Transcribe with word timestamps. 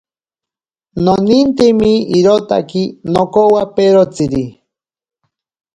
Nonintemi 1.05 1.91
irotaki 2.17 2.83
nokowaperotsiri. 3.13 4.43